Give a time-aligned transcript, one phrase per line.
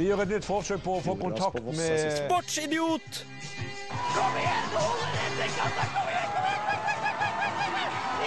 [0.00, 3.18] Vi gjør et nytt forsøk på å få kontakt med Sportsidiot!
[4.14, 5.84] Kom igjen, hold dette kassa!
[5.92, 6.46] Kom igjen, kom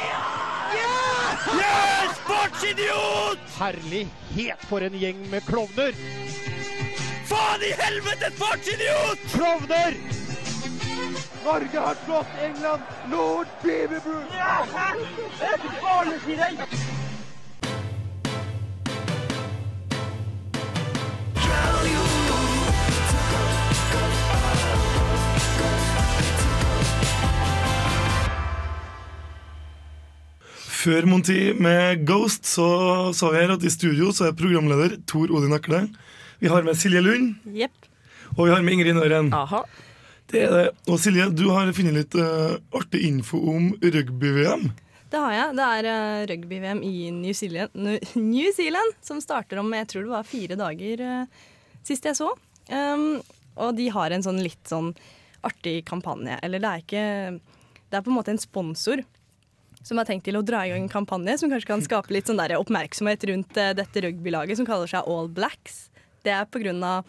[0.03, 0.27] igjen!
[1.63, 1.71] Ja!
[2.19, 3.41] Sportsidiot!
[3.57, 5.97] Herlighet for en gjeng med klovner!
[7.31, 9.25] Faen i helvete, sportsidiot!
[9.33, 9.97] Klovner!
[11.41, 12.85] Norge har slått England!
[13.09, 14.29] Lord Beaverbrook!
[30.83, 32.65] Før Monty med Ghost så
[33.15, 35.85] sa vi her at i studio så er programleder Tor Odin Akle.
[36.41, 37.85] Vi har med Silje Lund, Yep.
[38.35, 39.29] og vi har med Ingrid Nøren.
[39.31, 39.61] Aha.
[40.27, 40.65] Det er det.
[40.91, 44.65] Og Silje, du har funnet litt uh, artig info om rugby-VM.
[45.13, 45.55] Det har jeg.
[45.61, 47.79] Det er uh, rugby-VM i New Zealand,
[48.19, 51.49] New Zealand som starter om jeg tror det var fire dager uh,
[51.87, 52.33] sist jeg så.
[52.67, 53.21] Um,
[53.55, 54.91] og de har en sånn litt sånn
[55.47, 56.41] artig kampanje.
[56.43, 57.07] Eller det er ikke
[57.87, 59.07] Det er på en måte en sponsor
[59.83, 62.29] som har tenkt til å dra i gang en kampanje som kanskje kan skape litt
[62.29, 65.87] sånn der oppmerksomhet rundt eh, dette rugbylaget som kaller seg All Blacks.
[66.23, 67.03] Det er på grunn av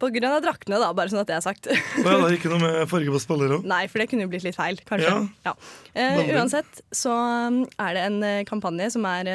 [0.00, 1.66] på grunn av draktene, da, bare sånn at det er sagt.
[1.68, 3.58] Ja, det er ikke noe med farge på spillere.
[3.68, 5.10] Nei, for det kunne jo blitt litt feil, kanskje.
[5.12, 5.50] Ja.
[5.50, 5.52] Ja.
[5.92, 9.28] Uh, uansett så um, er det en eh, kampanje som er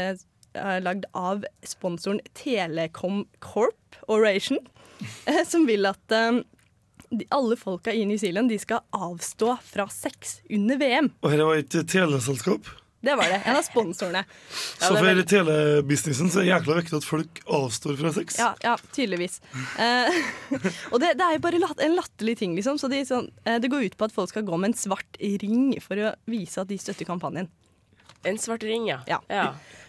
[0.56, 4.58] er lagd av sponsoren Telekom Corp Oration,
[5.30, 6.42] uh, som vil at de,
[7.30, 11.12] alle folka i New Zealand de skal avstå fra sex under VM.
[11.22, 12.68] Og her var et teleselskap.
[13.06, 13.42] Det var det.
[13.46, 14.24] En av sponsorene.
[14.82, 18.40] Så for telebusinessen så er det jækla viktig at folk avstår fra sex.
[18.42, 19.38] Ja, ja tydeligvis.
[19.78, 20.18] Eh,
[20.92, 22.80] og det, det er jo bare en latterlig ting, liksom.
[22.82, 25.22] Så de, sånn, eh, det går ut på at folk skal gå med en svart
[25.22, 27.52] ring for å vise at de støtter kampanjen.
[28.26, 29.04] En svart ring, ja.
[29.06, 29.22] Ja.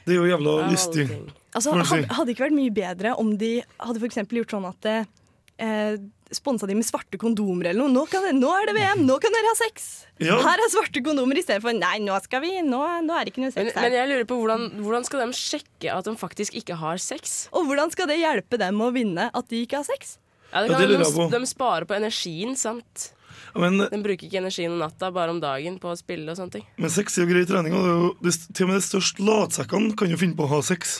[0.04, 1.08] Det er jo jævla lystig.
[1.56, 5.96] Altså, hadde, det ikke vært mye bedre om de hadde for gjort sånn at eh,
[6.34, 7.92] Sponsa de med svarte kondomer eller noe.
[7.94, 9.84] Nå, kan, nå er det VM, nå kan dere ha sex!
[10.18, 10.38] Ja.
[10.42, 13.54] Her er svarte kondomer istedenfor nei, nå skal vi, nå, nå er det ikke noe
[13.54, 13.94] sex men her.
[13.94, 17.36] jeg lurer på hvordan, hvordan skal de sjekke at de faktisk ikke har sex?
[17.54, 20.16] Og hvordan skal det hjelpe dem å vinne at de ikke har sex?
[20.50, 23.12] Ja, det Ja, det lurer de, de sparer på energien, sant?
[23.56, 26.58] Men, De bruker ikke energien om natta, bare om dagen på å spille og sånne
[26.58, 26.66] ting.
[26.80, 27.76] men sex er jo grei trening.
[27.76, 30.44] Og det er jo, det, til og med de største latsekkene kan jo finne på
[30.48, 30.98] å ha sex.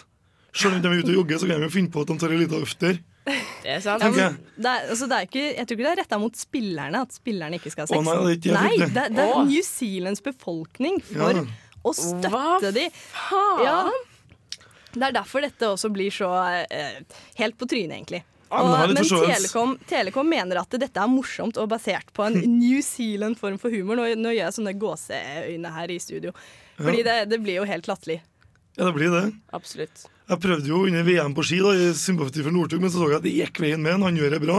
[0.57, 2.17] Selv om de er ute og jogger, så kan de jo finne på at de
[2.23, 3.03] tar en liten øft der.
[3.27, 4.03] Det er sant.
[4.07, 4.37] Okay.
[4.57, 7.17] Det er, altså, det er ikke, jeg tror ikke det er retta mot spillerne at
[7.17, 7.99] spillerne ikke skal ha sex.
[7.99, 9.41] Oh, nei, det er ikke nei, det, det er.
[9.49, 11.43] New Zealands befolkning for Ja.
[11.83, 12.31] å støtte
[12.63, 12.87] Hva de.
[13.17, 13.65] faen?
[13.67, 13.81] Ja.
[14.97, 16.31] Det er derfor dette også blir så
[16.71, 17.03] eh,
[17.43, 18.23] helt på trynet, egentlig.
[18.47, 19.03] Men Og, men.
[19.11, 23.99] Telekom, Telekom mener at dette er morsomt og basert på en New Zealand-form for humor.
[23.99, 26.31] Nå, nå gjør jeg sånne gåseøyne her i studio.
[26.79, 28.21] Fordi det, det blir jo helt latterlig.
[28.79, 29.25] Ja, det blir det.
[29.57, 30.07] Absolutt.
[30.27, 33.11] Jeg prøvde jo under VM på ski da, i sympati for Northug, men så så
[33.13, 34.03] jeg at det gikk veien med han.
[34.09, 34.57] Han gjør det bra.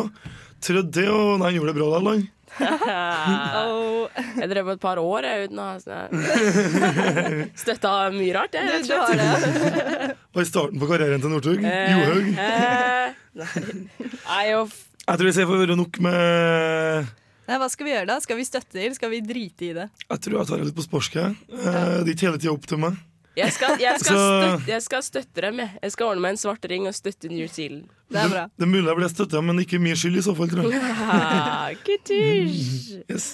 [0.63, 2.28] Trødde det, og nei, han gjorde det bra der, han.
[2.57, 4.07] oh.
[4.39, 8.55] Jeg drev et par år jeg, uten å ha sånn- støtta mye rart.
[8.55, 10.16] Jeg, du, du det.
[10.38, 11.59] Var i starten på karrieren til Northug.
[11.67, 12.25] Eh, Johaug.
[12.47, 13.07] eh,
[13.38, 14.63] Nei, jo,
[15.03, 17.11] Jeg tror det får være nok med
[17.47, 18.17] Nei, hva skal vi gjøre da?
[18.23, 19.85] Skal vi støtte det, eller skal vi drite i det?
[20.07, 21.19] Jeg tror jeg tar det litt på sporsk.
[21.22, 22.97] Eh, Det er ikke hele tida opp til meg.
[23.38, 25.59] Jeg skal, jeg, skal Så- støtte, jeg skal støtte dem.
[25.64, 25.72] Jeg.
[25.84, 27.86] jeg skal ordne meg en svart ring og støtte New Zealand.
[28.12, 28.44] Det er bra.
[28.58, 30.81] Det er mulig jeg ble støtta, men ikke min skyld i så fall, tror jeg.
[30.81, 33.02] Ja, kutusj.
[33.12, 33.28] Yes.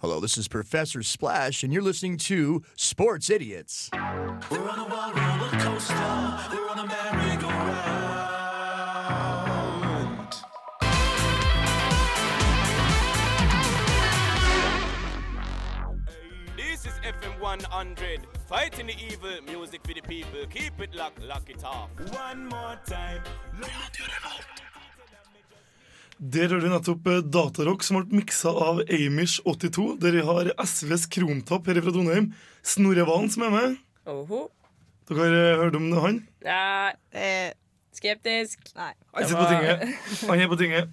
[0.00, 3.90] Hello, this is Professor Splash, and you're listening to Sports Idiots.
[4.48, 5.90] This
[17.80, 18.20] 100.
[18.46, 20.44] Fighting the evil, music for the people.
[20.52, 21.88] Keep it locked, lock it off.
[22.12, 23.22] One more time.
[26.20, 29.86] Der hører du nettopp eh, Datarock som ble miksa av Amish82.
[30.02, 32.26] Der vi har SVs kromtapp her fra Trondheim.
[32.60, 33.78] Snorre Valen som er med.
[34.12, 34.42] Oho.
[35.08, 36.20] Dere har eh, hørt om han?
[36.44, 37.54] Nei, Eh,
[37.96, 38.60] skeptisk.
[38.76, 38.92] nei.
[39.16, 40.02] Han sitter på tinget.
[40.28, 40.92] Han er på tinget.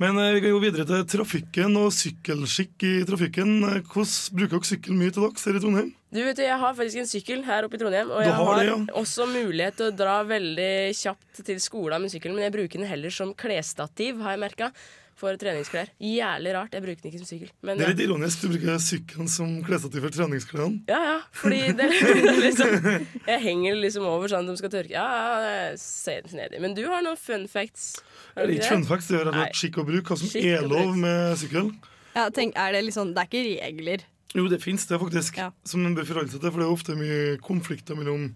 [0.00, 3.52] Men eh, vi kan gå videre til trafikken og sykkelskikk i trafikken.
[3.84, 5.92] Hvordan bruker dere sykkel mye til dags her i Trondheim?
[6.14, 8.58] Du vet, Jeg har faktisk en sykkel her oppe i Trondheim, og jeg har har
[8.60, 8.76] det, ja.
[9.00, 12.86] også mulighet til å dra veldig kjapt til skolen med sykkelen, men jeg bruker den
[12.86, 14.70] heller som klesstativ, har jeg merka.
[15.14, 15.92] For treningsklær.
[16.02, 16.72] Jævlig rart.
[16.74, 17.50] Jeg bruker den ikke som sykkel.
[17.62, 17.94] Men Det er ja.
[17.94, 18.40] litt ironisk.
[18.42, 20.80] Du bruker sykkelen som klesstativ for treningsklærne.
[20.90, 22.88] ja, ja, fordi det er liksom
[23.28, 24.90] Jeg henger liksom over sånn at de skal tørke.
[24.90, 26.58] Ja, ja, det ser snedig.
[26.66, 27.92] Men du har noen fun facts.
[28.34, 30.10] Det er ikke fun facts, det er rett og har slett skikk og bruk.
[30.10, 31.70] Hva som er lov med sykkel.
[32.14, 34.04] Ja, tenk, er det liksom Det er ikke regler.
[34.34, 35.38] Jo, det fins det, faktisk.
[35.38, 35.52] Ja.
[35.66, 36.50] Som en bør forholde seg til.
[36.50, 38.32] For det er ofte mye konflikter mellom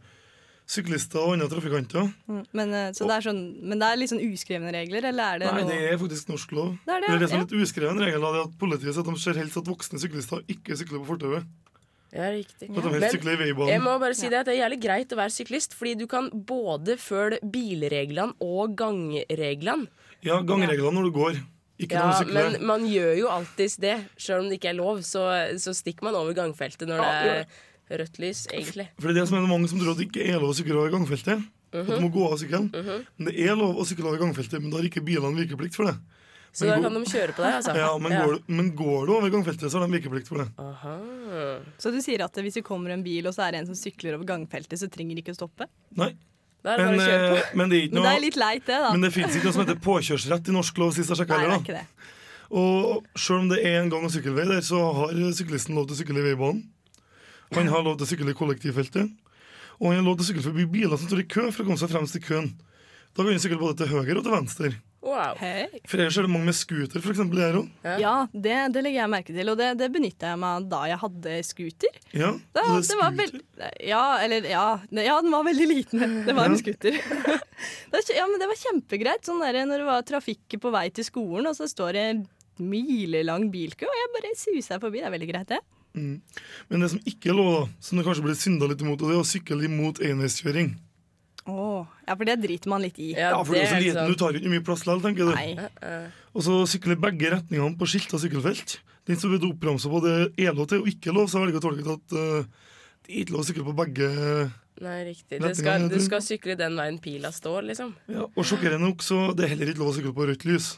[0.69, 2.11] syklister og andre trafikanter.
[2.29, 2.43] Mm.
[2.53, 5.41] Men, eh, så det er sånn, men det er litt sånn uskrevne regler, eller er
[5.41, 6.75] det Nei, noe det er faktisk norsk lov.
[6.85, 7.47] Det er det, det, er som ja.
[7.47, 8.21] er litt uskreven regel.
[8.21, 11.03] da, Det er at Politiet sier at de ser helst at voksne syklister ikke sykler
[11.03, 11.49] på fortauet.
[12.09, 12.71] Ja, riktig.
[13.13, 15.75] Sykler i jeg må bare si det at det er jævlig greit å være syklist,
[15.77, 19.91] fordi du kan både følge bilreglene og gangreglene.
[20.25, 21.41] Ja, gangreglene når du går,
[21.79, 23.97] ikke Ja, men man gjør jo alltids det.
[24.19, 25.25] Selv om det ikke er lov, så,
[25.63, 28.89] så stikker man over gangfeltet når Ja, det er rødt lys, egentlig.
[28.99, 30.59] For det er det som er mange som tror at det ikke er lov å
[30.59, 31.47] sykle over gangfeltet.
[31.69, 32.71] At du må gå av sykkelen.
[32.73, 33.03] Mhm.
[33.19, 35.91] Men det er lov å sykle over gangfeltet, men da har ikke bilene virkeplikt for
[35.91, 35.99] det.
[36.53, 37.75] Så Men da kan de kjøre på deg, altså?
[37.77, 40.49] Ja, men, Går, du, men går du over gangfeltet, så har de virkeplikt for det.
[40.59, 40.95] Aha.
[41.79, 43.77] Så du sier at hvis det kommer en bil, og så er det en som
[43.79, 45.69] sykler over gangfeltet, så trenger de ikke å stoppe?
[46.01, 46.15] Nei.
[46.65, 48.91] Da er Men, eh, men det er ikke Men det er litt leit, det, da.
[48.93, 51.47] Men det fins ikke noe som heter påkjørsrett i norsk lov, sist jeg sjekka er
[51.47, 51.87] heller.
[52.49, 55.97] Og sjøl om det er en gang- og sykkelvei der, så har syklisten lov til
[55.97, 56.65] å sykle i veibanen.
[57.55, 59.11] Han har lov til å sykle i kollektivfeltet.
[59.79, 61.69] Og han har lov til å sykle forbi biler som står i kø for å
[61.69, 62.51] komme seg fremst i køen.
[63.15, 64.73] Da kan han sykle både til høyre og til venstre.
[65.09, 65.39] Wow.
[65.41, 65.81] Hey.
[65.89, 67.69] For ellers er det mange med scooter, eksempel, her òg.
[68.03, 70.81] Ja, det, det legger jeg merke til, og det, det benytta jeg meg av da
[70.91, 72.01] jeg hadde scooter.
[72.13, 73.39] Ja, Da, det det var veld...
[73.89, 76.05] Ja, eller ja, ja, den var veldig liten.
[76.29, 76.99] Det var en scooter.
[78.15, 79.25] Ja, men det var kjempegreit.
[79.27, 82.21] Sånn der, når det var trafikk på vei til skolen, og så står det en
[82.59, 85.01] milelang bilkø, og jeg bare suser forbi.
[85.03, 85.61] Det er veldig greit, det.
[85.99, 86.21] Mm.
[86.69, 89.17] Men det som ikke er lov, som det kanskje blir synda litt imot, og det
[89.17, 90.75] er å sykle imot enveiskjøring.
[91.49, 93.13] Åh, ja, for det driter man litt i.
[93.17, 95.33] Ja, Ja, for det er så liten, du tar ikke mye plass likevel, tenker du.
[95.35, 95.97] Nei.
[96.37, 98.79] Og så sykler begge retningene på skilta sykkelfelt.
[99.09, 101.63] Den som er oppramsa på det er lov til og ikke lov, så jeg velger
[101.63, 102.67] å tolke det at uh,
[103.07, 104.09] det er ikke lov å sykle på begge.
[104.85, 105.39] Nei, riktig.
[105.41, 107.95] Du skal, du skal sykle den veien pila står, liksom.
[108.13, 110.69] Ja, og sjokkerende nok, så det er heller ikke lov å sykle på rødt lys.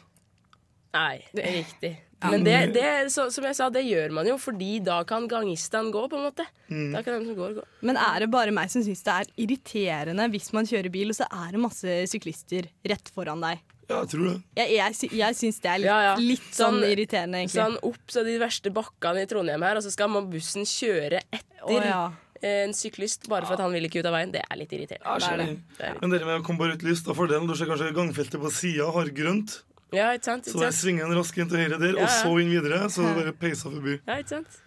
[0.94, 1.90] Nei, det er riktig.
[2.20, 5.88] Men det, det så, som jeg sa, det gjør man jo fordi da kan gangistene
[5.94, 6.44] gå, på en måte.
[6.68, 6.90] Mm.
[6.92, 7.64] Da kan de som går, gå.
[7.88, 11.16] Men er det bare meg som syns det er irriterende hvis man kjører bil, og
[11.16, 13.62] så er det masse syklister rett foran deg?
[13.90, 14.34] Ja, jeg tror det.
[14.60, 16.12] Jeg, jeg, jeg syns det er litt, Ja, ja.
[16.20, 17.56] litt sånn, Sånn- irriterende, egentlig.
[17.62, 21.22] Sånn opp så de verste bakkene i Trondheim her, og så skal man bussen kjøre
[21.32, 22.02] etter Å, ja.
[22.46, 24.30] en syklist bare for at han vil ikke ut av veien.
[24.36, 25.08] Det er litt irriterende.
[25.08, 25.56] Ja, det er det.
[25.80, 27.66] Det er litt- Men dere med å komme på rødt lys, da fordelen du ser
[27.72, 29.62] kanskje gangfeltet på sida har grønt.
[29.92, 30.46] Ja, ikke sant?
[30.46, 30.62] Så sant.
[30.62, 30.80] der sant?
[30.80, 32.82] svinger en raskt inn til høyre der, Ja, og så inn videre.
[32.90, 33.96] Så det bare peiser forbi.
[34.06, 34.60] Ja, ikke sant?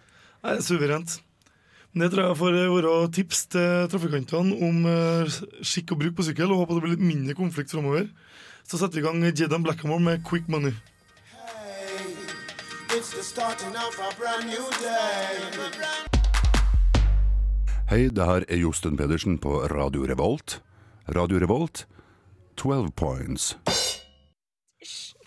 [0.44, 1.20] Er suverent.
[1.94, 6.26] Men Det tror jeg får være tips til trafikantene om eh, skikk og bruk på
[6.26, 8.08] sykkel, og håper det blir litt mindre konflikt framover.
[8.66, 10.74] Så setter vi i gang Jedan Blackamore med Quick Money.
[12.90, 16.14] It's the starting of a brand new day.
[17.90, 20.62] Hei, det her er Josten Pedersen på Radio Revolt.
[21.14, 21.86] Radio Revolt,
[22.56, 23.52] 12 points.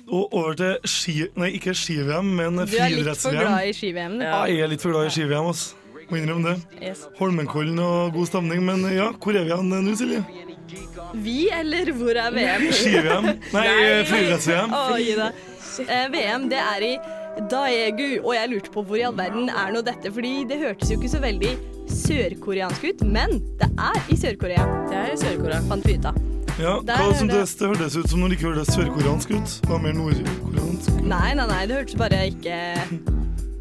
[0.08, 1.16] Og over til ski...
[1.36, 4.20] Nei, ikke ski-VM, men Du er litt for glad i ski-VM.
[4.22, 4.24] du.
[4.24, 5.66] Ja, jeg er litt for glad i ski-VM, ass.
[6.08, 6.80] Må innrømme det.
[6.80, 7.02] Yes.
[7.18, 10.22] Holmenkollen og god stemning, men ja, hvor er vi igjen nå, Silje?
[11.24, 12.70] Vi, eller hvor er VM?
[12.80, 13.28] Ski-VM?
[13.52, 13.68] Nei,
[14.08, 14.76] friidretts-VM.
[15.84, 16.94] Eh, VM, det er i
[17.52, 20.90] Daegu, og jeg lurte på hvor i all verden er nå dette, fordi det hørtes
[20.90, 21.52] jo ikke så veldig
[21.92, 24.64] sørkoreansk ut, men det er i Sør-Korea.
[24.88, 25.62] Det er i Sør-Korea.
[25.70, 26.37] Fant vi ut av.
[26.58, 29.30] Ja, hva er som det- det, det hørtes ut som når det ikke hørtes sørkoreansk
[29.38, 29.52] ut.
[29.62, 31.02] Det var mer nordkoreansk.
[31.04, 32.56] Nei, nei, nei, det hørtes bare ikke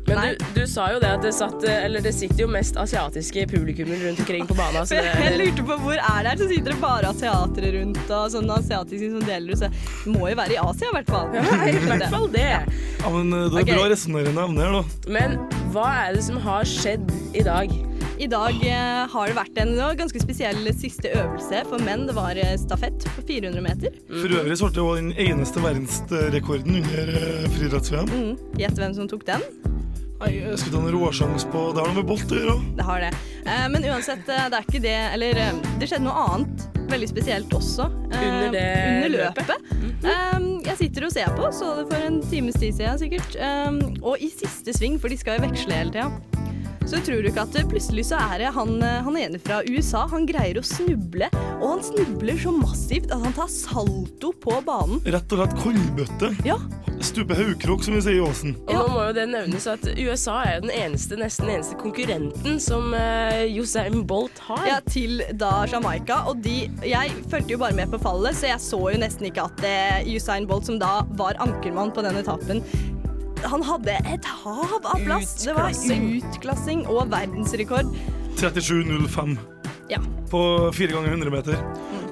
[0.07, 3.43] Men du, du sa jo det at det satt Eller det sitter jo mest asiatiske
[3.51, 4.87] publikummer rundt omkring på banen.
[4.87, 7.99] Så For jeg lurte på hvor er det her, så sitter det bare asiatere rundt,
[8.11, 9.59] og sånne asiatiske som deler, ut.
[9.67, 11.35] det må jo være i Asia, i hvert fall.
[11.35, 12.47] ja, i hvert fall det.
[13.03, 13.75] Ja, men eh, Det er okay.
[13.75, 15.11] bra resonnerende evne her, da.
[15.19, 15.37] Men
[15.75, 17.77] hva er det som har skjedd i dag?
[18.19, 22.07] I dag eh, har det vært en ganske spesiell siste øvelse for menn.
[22.09, 23.99] Det var eh, stafett på 400 meter.
[24.09, 28.09] For øvrig så ble det jo den eneste verdensrekorden under eh, friidretts-VM.
[28.09, 28.31] Mm.
[28.63, 29.45] Gjett hvem som tok den?
[30.17, 32.55] Nei, Jeg skulle ta en råsjanse på Det har noe med bolt å gjøre.
[32.79, 33.11] Det har det.
[33.45, 35.43] Eh, men uansett, det er ikke det Eller
[35.77, 37.91] det skjedde noe annet veldig spesielt også.
[38.17, 39.53] Under det under løpet?
[39.53, 39.77] løpet.
[40.07, 43.37] Eh, jeg sitter og ser på, så det for en times tid siden sikkert.
[44.01, 46.36] Og i siste sving, for de skal jo veksle hele tida.
[46.87, 50.05] Så tror du ikke at plutselig så er det han, eh, han ene fra USA,
[50.13, 51.27] han greier å snuble.
[51.59, 55.01] Og han snubler så massivt at han tar salto på banen.
[55.03, 56.31] Rett og slett kollbøtte.
[56.47, 56.61] Ja,
[57.01, 58.55] Stupe haugkrok, som vi sier i Åsen.
[58.67, 62.57] Og nå må jo det nevnes at USA er jo den eneste, nesten eneste konkurrenten
[62.63, 64.63] som uh, Usain Bolt har.
[64.71, 66.23] Ja, til da Jamaica.
[66.31, 69.45] Og de Jeg fulgte jo bare med på fallet, så jeg så jo nesten ikke
[69.51, 72.65] at uh, Usain Bolt, som da var ankermann på den etappen
[73.51, 75.35] han hadde et hav av plass.
[75.45, 76.87] Det var Utklassing.
[76.87, 77.93] og verdensrekord.
[78.37, 79.37] 37,05
[79.89, 79.99] Ja.
[80.31, 81.57] på 4 ganger 100 meter.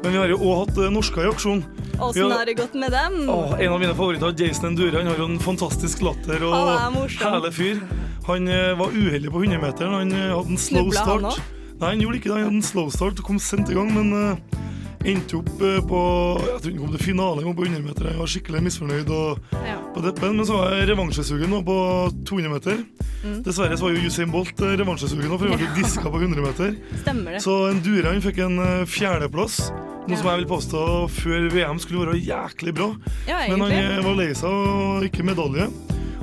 [0.03, 1.64] Men vi har jo òg hatt eh, norsker i aksjon.
[2.00, 3.29] Åssen har det gått med dem?
[3.31, 6.99] Å, en av mine favoritter, Jason Endure, han har jo en fantastisk latter og Han
[7.09, 7.81] herlig fyr.
[8.26, 9.95] Han eh, var uheldig på 100-meteren.
[10.00, 11.43] Han eh, hadde en slow Snubla han start.
[11.81, 12.37] Nei, han gjorde ikke det.
[12.37, 14.61] Han hadde en slow start og kom sent i gang, men eh,
[15.04, 16.00] endte opp eh, på
[16.40, 18.08] Jeg tror han kom til finalen jeg kom på 100 meter.
[18.11, 19.76] Jeg var skikkelig misfornøyd og Ja.
[19.94, 21.76] på deppen, men så var jeg revansjesugen nå på
[22.25, 22.78] 200 meter.
[23.25, 23.42] Mm.
[23.44, 25.75] Dessverre så var jo Usain Bolt eh, revansjesugen nå, for han ble Ja.
[25.76, 26.76] diska på 100 meter.
[27.04, 27.42] Stemmer det.
[27.44, 29.70] Så en Duran fikk en eh, fjerdeplass,
[30.08, 30.84] noe som jeg vil påstå
[31.20, 32.90] før VM skulle være jæklig bra.
[33.28, 35.68] Ja, Men han var lei seg og ikke medalje.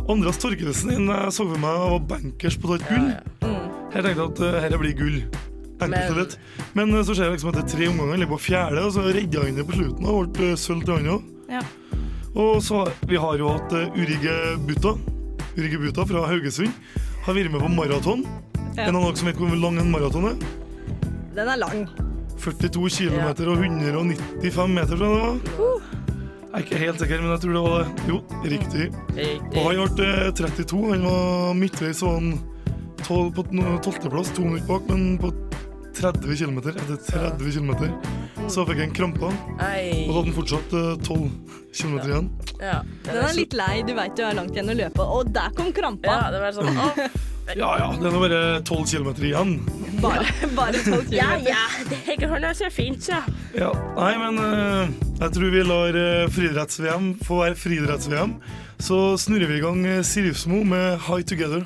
[0.10, 3.12] Andreas Torkelsen jeg så for meg var bankers på et gull.
[3.94, 5.22] Her tenkte jeg at dette blir gull.
[5.88, 6.38] Enkelt
[6.74, 6.90] Men-.
[6.92, 9.06] Men eh, så ser jeg liksom etter tre omganger, han ligger på fjerde, og så
[9.08, 11.32] redda han det på slutten og ble uh, sølv til han òg.
[11.52, 11.64] Ja.
[12.32, 14.96] Og så vi har jo hatt uh, Urige Buta.
[15.58, 16.72] Urige Buta fra Haugesund.
[17.26, 18.24] Har vært med på maraton.
[18.78, 18.88] Ja.
[18.88, 20.48] En av dere som vet hvor lang en maraton er?
[21.36, 21.84] Den er lang.
[22.42, 26.00] 42 km og 195 meter, tror jeg det var.
[26.52, 28.08] Jeg er ikke helt sikker, men jeg tror det var det.
[28.10, 28.88] Jo, riktig.
[29.56, 30.80] Og han ble eh, 32.
[30.90, 32.34] Han var midtveis han
[33.06, 35.32] på 12.-plass, to minutter bak, men på
[36.02, 36.60] 30 km.
[36.74, 37.72] Etter 30 km
[38.52, 41.26] så fikk jeg en krampe, Og da hadde den fortsatt eh, 12
[41.78, 42.30] km igjen.
[42.60, 45.54] Ja, Den er litt lei, du veit du har langt igjen å løpe, og der
[45.58, 46.18] kom krampa.
[46.18, 46.74] Ja, det var sånn
[47.58, 49.54] Ja ja, det er nå bare 12 km igjen.
[50.02, 51.52] Bare, bare 12 Ja, kilometer.
[51.52, 53.20] ja, det går nå så fint, så.
[53.58, 58.38] Ja, Nei, men eh, jeg tror vi lar uh, friidretts-VM få være friidretts-VM.
[58.82, 61.66] Så snurrer vi i gang Sirifsmo med High Together.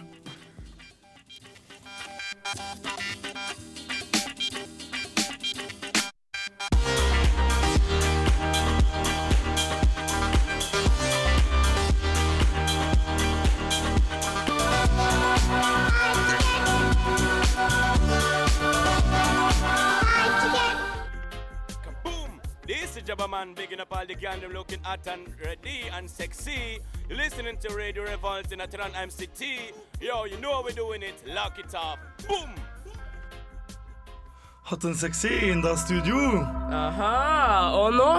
[23.96, 26.80] All the gang, them looking hot and ready and sexy.
[27.08, 29.72] You're listening to Radio Revolt in Atran MCT.
[30.02, 31.16] Yo, you know how we're doing it.
[31.34, 32.00] Lock it up.
[32.28, 32.52] Boom!
[34.64, 36.42] Hot and sexy Inda Studio.
[36.72, 38.10] Aha, og nå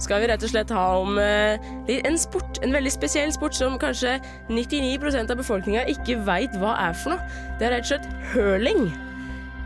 [0.00, 1.58] skal vi rett og slett ha om eh,
[1.98, 6.96] en sport, en veldig spesiell sport som kanskje 99 av befolkninga ikke veit hva er
[7.02, 7.44] for noe.
[7.58, 8.88] Det er rett og slett hurling.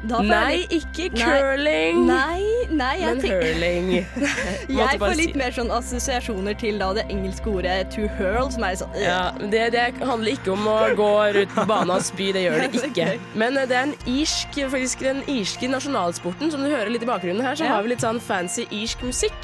[0.02, 2.42] Da får jeg Nei, litt- ikke curling, Nei,
[2.74, 3.90] nei, jeg men hurling.
[4.72, 8.48] Jeg får får si- litt mer sånn assosiasjoner til da det engelske ordet to hurl,
[8.50, 9.02] som er sånn øh.
[9.04, 9.20] Ja,
[9.52, 12.82] det, det handler ikke om å gå rundt på banen og spy, det gjør det
[12.90, 13.08] ikke.
[13.38, 17.10] Men eh, det er en irsk, faktisk den irske nasjonalsporten, som du hører litt i
[17.12, 17.76] bakgrunnen her, så Ja.
[17.76, 19.38] har vi litt sånn fancy irsk musikk.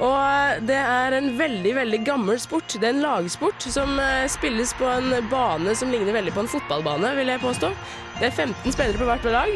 [0.00, 2.76] Og eh, det er en veldig, veldig gammel sport.
[2.80, 6.52] Det er en lagsport som eh, spilles på en bane som ligner veldig på en
[6.58, 7.72] fotballbane, vil jeg påstå.
[8.20, 9.52] Det er 15 spillere på hvert lag.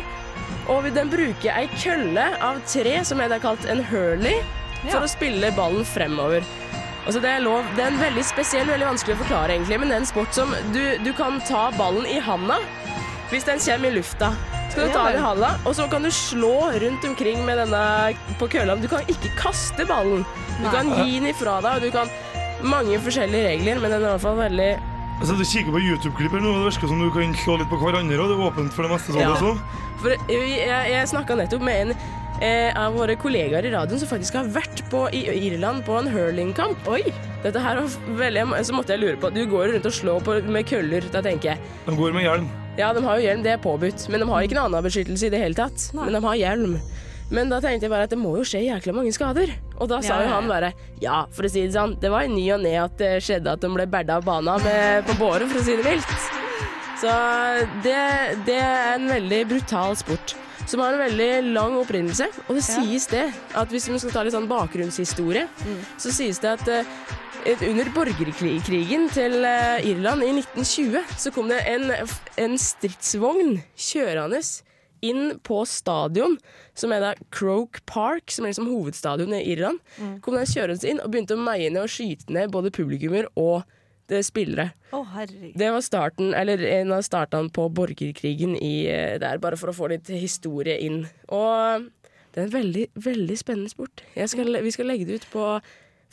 [0.68, 4.40] Og vi- den bruker ei kølle av tre, som jeg har kalt en hurley,
[4.90, 5.04] for Ja.
[5.04, 6.42] å spille ballen fremover.
[7.06, 9.88] Altså det, er lov, det er en veldig spesiell, veldig vanskelig å forklare egentlig, men
[9.88, 12.56] det er en sport som du, du kan ta ballen i handa
[13.30, 14.30] hvis den kommer i lufta.
[14.70, 17.58] Så kan du ta den i handa, og så kan du slå rundt omkring med
[17.58, 18.80] denne på kølla.
[18.80, 20.24] Du kan ikke kaste ballen.
[20.62, 22.08] Du kan gi den ifra deg, og du kan
[22.62, 24.80] mange forskjellige regler, men den er i hvert fall veldig
[25.20, 27.78] Altså, du kikker på YouTube-klipper nå, og det virker som du kan slå litt på
[27.80, 29.14] hverandre, og det er åpent for det meste.
[29.14, 29.30] sånn Ja.
[29.32, 29.52] også.
[30.02, 31.94] For jeg, jeg, jeg snakka nettopp med en
[32.42, 36.10] eh, av våre kollegaer i radioen som faktisk har vært på, i Irland på en
[36.12, 36.90] hurlingkamp.
[36.90, 37.04] Oi!
[37.44, 40.36] Dette her var veldig, Så måtte jeg lure på Du går rundt og slår på
[40.50, 41.04] med køller.
[41.12, 42.50] Da tenker jeg De går med hjelm.
[42.76, 44.08] Ja, de har jo hjelm, det er påbudt.
[44.10, 45.90] Men de har ikke noen annen beskyttelse i det hele tatt.
[45.94, 46.08] Nei.
[46.08, 46.78] Men de har hjelm.
[47.34, 49.50] Men da tenkte jeg bare at det må jo skje jækla mange skader.
[49.80, 50.70] Og da sa jo han bare
[51.02, 53.56] Ja, for å si det sånn, det var i ny og ne at det skjedde
[53.56, 56.30] at de ble berda av bana med, på båren, for å si det mildt.
[57.00, 57.12] Så
[57.84, 57.98] det,
[58.46, 60.36] det er en veldig brutal sport.
[60.64, 62.30] Som har en veldig lang opprinnelse.
[62.46, 63.26] Og det sies det
[63.58, 65.44] at hvis vi skal ta litt sånn bakgrunnshistorie,
[66.00, 67.10] så sies det at uh,
[67.68, 71.90] under borgerkrigen til uh, Irland i 1920 så kom det en,
[72.40, 74.40] en stridsvogn kjørende
[75.04, 76.38] inn på stadion,
[76.78, 79.80] som er da Croke Park, som er liksom hovedstadion i Irland.
[80.24, 83.62] Kom den kjørende inn og begynte å meie ned og skyte ned både publikummer og
[84.12, 84.70] det spillere.
[84.92, 85.06] Oh.
[85.56, 89.76] Det var starten, eller en av startene på borgerkrigen i, eh, der, bare for å
[89.76, 91.06] få litt historie inn.
[91.32, 91.88] Og
[92.34, 94.04] det er en veldig, veldig spennende sport.
[94.16, 95.46] Jeg skal, vi skal legge det ut på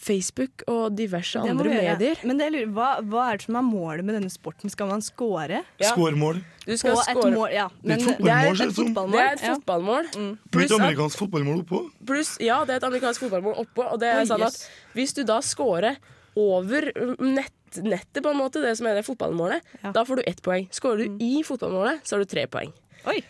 [0.02, 2.22] Facebook og diverse andre medier.
[2.26, 4.72] Men det lurer, hva, hva er det som er målet med denne sporten?
[4.74, 5.62] Skal man score?
[5.82, 5.92] Ja.
[5.92, 6.42] Skårmål.
[6.66, 7.68] Du skal På et mål, ja.
[7.82, 9.18] Det er et Men fotballmål, det er det et fotballmål.
[9.18, 9.54] Det er et ja.
[9.56, 10.10] fotballmål.
[10.16, 11.82] Blir Pluss et amerikansk fotballmål oppå.
[12.12, 14.58] Plus, ja, det er et amerikansk fotballmål oppå, og det er sånn at
[14.98, 16.00] hvis du da scorer
[16.40, 16.90] over
[17.22, 19.92] nett, nettet, på en måte, det som er det fotballmålet, Ja.
[19.92, 20.68] da får du ett poeng.
[20.72, 22.74] Skårer du i fotballmålet, så har du tre poeng.
[23.06, 23.22] Oi.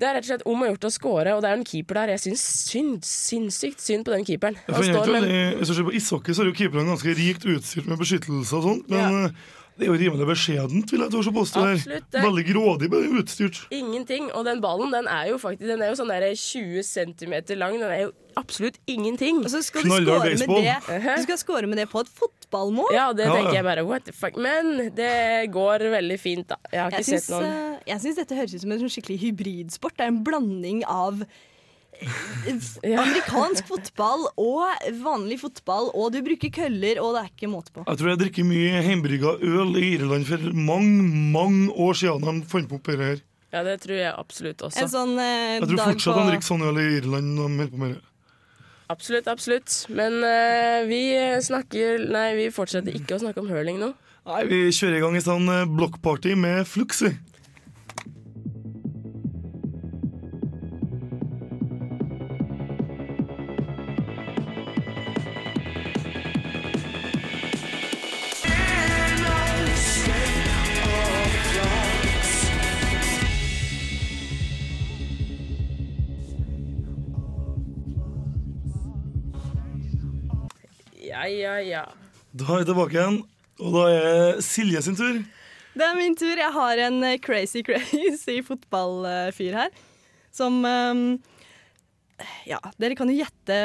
[0.00, 1.98] Det er rett og slett om å gjort å score, og det er en keeper
[2.00, 2.14] der.
[2.14, 4.56] Jeg syns synd, sinnssykt synd på den keeperen.
[4.70, 8.64] Han står med på ishockey, så er jo keeperne ganske rikt utstyrt med beskyttelse og
[8.64, 9.32] sånt, men Ja.
[9.80, 11.62] Eh, Det er jo rimelig beskjedent, vil jeg tørre å påstå.
[11.64, 11.74] her.
[11.80, 13.60] Absolutt, det- Veldig grådig utstyrt.
[13.70, 14.30] Ingenting.
[14.32, 17.78] Og den ballen den er jo faktisk Den er jo sånn der 20 cm lang.
[17.80, 19.38] Den er jo absolutt ingenting.
[19.44, 22.92] Og så skal du score med det Du skal score med det på et fotballmål.
[22.92, 23.62] Ja, det Ja, tenker ja.
[23.62, 24.36] jeg bare what the fuck.
[24.36, 26.56] Men det går veldig fint, da.
[26.72, 28.78] Jeg har ikke Jeg syns, sett noen eh, jeg syns dette høres ut som en
[28.80, 29.96] sånn skikkelig hybridsport.
[29.96, 31.26] Det er en blanding av eh.
[32.90, 37.84] Amerikansk fotball og vanlig fotball, og du bruker køller, og det er ikke måte på.
[37.86, 42.50] Jeg tror jeg drikker mye hjemmebrygga øl i Irland for mange, mange år siden de
[42.50, 43.24] fant opp dette her.
[43.50, 44.84] Ja, det tror jeg absolutt også.
[44.84, 47.56] En sånn eh, Jeg tror fortsatt på de drikker sånn øl i Irland når de
[47.64, 48.04] holder på med det.
[48.90, 49.74] Absolutt, absolutt.
[49.94, 51.00] Men eh, vi
[51.46, 53.92] snakker Nei, vi fortsetter ikke å snakke om hurling nå.
[54.30, 57.02] Nei, Vi kjører i gang en sånn eh, blokkparty med flux,
[81.50, 81.84] Ja, ja.
[82.30, 83.20] Da er jeg tilbake igjen,
[83.58, 85.20] og da er Silje sin tur.
[85.74, 86.38] Det er min tur.
[86.38, 89.70] Jeg har en eh, crazy, crazy fotballfyr her.
[90.34, 91.00] Som um,
[92.46, 93.56] Ja, dere kan jo gjette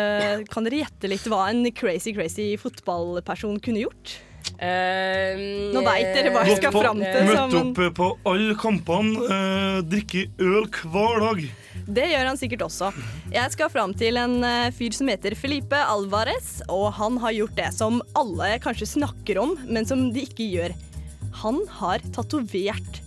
[0.50, 4.16] Kan dere gjette litt hva en crazy, crazy fotballperson kunne gjort?
[4.56, 7.30] Uh, Nå vet dere hva jeg skal fram til.
[7.30, 11.46] møtt opp på alle kampene, uh, drikke øl hver dag.
[11.86, 12.90] Det gjør han sikkert også.
[13.34, 17.58] Jeg skal fram til en eh, fyr som heter Felipe Alvarez, og han har gjort
[17.60, 20.76] det som alle kanskje snakker om, men som de ikke gjør.
[21.44, 23.02] Han har tatovert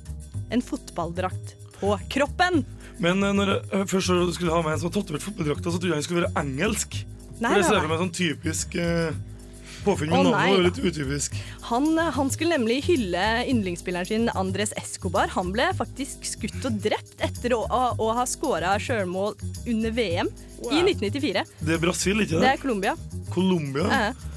[0.55, 2.63] en fotballdrakt på kroppen.
[3.03, 5.93] Men eh, når jeg først skulle ha med en som har tatovert fotballdrakta, så trodde
[5.93, 7.01] jeg han skulle være engelsk.
[7.39, 9.19] Nei, For det ser jeg for meg sånn typisk eh,
[9.89, 11.37] påfunn, Å, men navnet var litt utypisk.
[11.71, 15.33] Han, eh, han skulle nemlig hylle yndlingsspilleren sin Andres Escobar.
[15.35, 20.31] Han ble faktisk skutt og drept etter å, å, ha skåra sjølmål under VM
[20.69, 21.45] i 1994.
[21.65, 22.55] Det er Brasil, ikke Det det?
[22.57, 22.97] er Colombia.
[23.35, 23.89] Colombia.
[23.89, 24.35] Ja.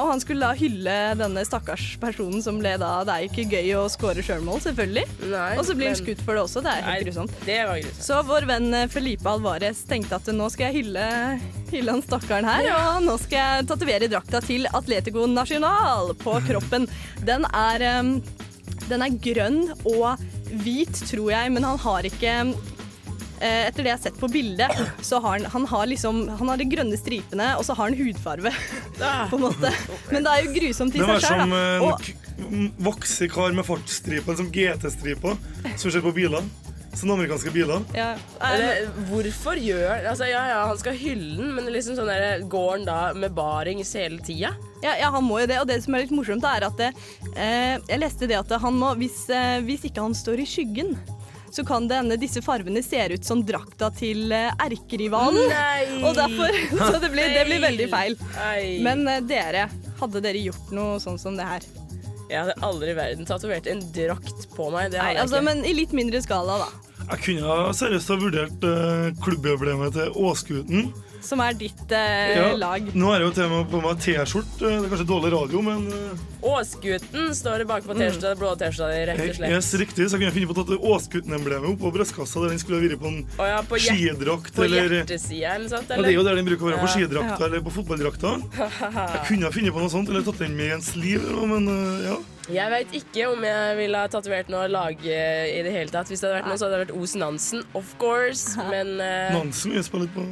[0.00, 3.74] Og han skulle da hylle denne stakkars personen som ble da Det er ikke gøy
[3.78, 5.04] å score sjølmål, selvfølgelig.
[5.28, 6.62] Nei, Og så blir han skutt for det også.
[6.64, 7.34] Det er helt grusomt.
[7.44, 8.00] Grusomt.
[8.08, 11.04] Så vår venn eh, Felipe Alvarez tenkte at nå skal jeg hylle,
[11.72, 16.88] hylle han stakkaren her, og nå skal jeg tatovere drakta til Atletico Nacional på kroppen.
[17.28, 18.14] Den er, em,
[18.88, 20.16] den er grønn og
[20.64, 22.54] hvit, tror jeg, men han har ikke eh,
[23.40, 24.72] etter det jeg har sett på bildet,
[25.04, 27.98] så har han, han har liksom Han har de grønne stripene, og så har han
[27.98, 28.52] hudfarve,
[29.30, 29.72] på en måte.
[30.12, 31.64] Men det er jo grusomt i Det var seg sjøl, som da.
[31.66, 35.36] en voksekar k- m- vokse kar med fartsstriper, som GT-striper,
[35.76, 36.42] som ser på biler.
[36.98, 37.82] Sånne amerikanske biler.
[37.94, 38.68] ja, eh, det,
[39.10, 42.86] hvorfor gjør altså, Ja, ja, han skal hylle den, men liksom sånn der, går han
[42.88, 44.54] da med barings hele tida?
[44.82, 45.60] Ja, ja, han må jo det.
[45.60, 46.88] Og det som er litt morsomt, er at det,
[47.36, 50.96] eh, jeg leste det at han må, hvis, eh, hvis ikke han står i skyggen,
[51.50, 55.48] så kan det hende disse farvene ser ut som drakta til eh, erkerivalen.
[55.50, 56.00] Nei!
[56.02, 56.58] Og derfor,
[56.92, 58.18] så det blir, det blir veldig feil.
[58.36, 58.62] Nei.
[58.84, 59.68] Men eh, dere,
[60.00, 61.68] hadde dere gjort noe sånn som det her?
[62.28, 64.92] Jeg hadde aldri i verden tatovert en drakt på meg.
[64.92, 66.68] Det Nei, altså, men i litt mindre skala, da.
[67.08, 70.90] Jeg kunne seriøst ha vurdert uh, klubbemblemet til Åsguten.
[71.24, 72.90] Som er ditt eh, Ja, lag.
[72.94, 74.62] Nå er det jo til og med på meg T-skjorte.
[74.62, 78.90] eh, Det er kanskje dårlig radio, men eh, Åsgutten står det bakpå T-skjorta, blå T-skjorta
[78.94, 79.54] di, rett og slett.
[79.56, 82.78] yes, riktig, så jeg kunne finne på å ta Åsgutten-emblemet på brystkassa der den skulle
[82.78, 85.96] ha vært på en oh, ja, på, skidrakt på eller hjertesida eller noe Eller?
[85.98, 87.36] ja, Det er jo der den bruker å være på Ja.
[87.48, 88.34] eller på fotballdrakta.
[88.38, 91.66] Jeg kunne ha funnet på noe sånt, eller tatt den med i en sleeve, men
[91.74, 92.18] eh, ja.
[92.48, 96.08] Jeg veit ikke om jeg ville ha tatovert noe lag i det hele tatt.
[96.08, 98.54] Hvis det hadde vært noe, så hadde det vært Os Nansen, of course.
[98.70, 99.34] Men uh...
[99.36, 100.24] Nansen vil jeg spille litt på.